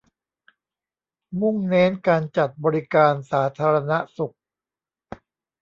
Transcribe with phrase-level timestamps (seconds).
[1.41, 4.35] มุ่งเน้นการจัดบริการสาธารณสุข